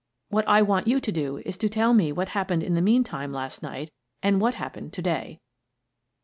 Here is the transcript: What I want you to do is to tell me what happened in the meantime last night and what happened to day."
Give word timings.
What 0.29 0.47
I 0.47 0.63
want 0.63 0.87
you 0.87 0.99
to 0.99 1.11
do 1.11 1.43
is 1.45 1.59
to 1.59 1.69
tell 1.69 1.93
me 1.93 2.11
what 2.11 2.29
happened 2.29 2.63
in 2.63 2.73
the 2.73 2.81
meantime 2.81 3.31
last 3.31 3.61
night 3.61 3.91
and 4.23 4.41
what 4.41 4.55
happened 4.55 4.93
to 4.93 5.01
day." 5.03 5.41